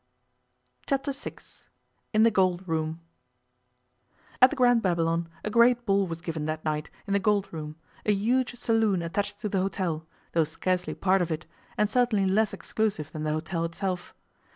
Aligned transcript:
Chapter 0.87 1.13
Six 1.13 1.65
IN 2.11 2.23
THE 2.23 2.31
GOLD 2.31 2.67
ROOM 2.67 3.01
AT 4.41 4.49
the 4.49 4.55
Grand 4.55 4.81
Babylon 4.81 5.29
a 5.43 5.51
great 5.51 5.85
ball 5.85 6.07
was 6.07 6.21
given 6.23 6.45
that 6.47 6.65
night 6.65 6.89
in 7.05 7.13
the 7.13 7.19
Gold 7.19 7.53
Room, 7.53 7.75
a 8.03 8.11
huge 8.11 8.55
saloon 8.55 9.03
attached 9.03 9.41
to 9.41 9.49
the 9.49 9.61
hotel, 9.61 10.07
though 10.31 10.43
scarcely 10.43 10.95
part 10.95 11.21
of 11.21 11.29
it, 11.29 11.45
and 11.77 11.87
certainly 11.87 12.25
less 12.25 12.51
exclusive 12.51 13.11
than 13.11 13.25
the 13.25 13.31
hotel 13.33 13.63
itself. 13.63 14.15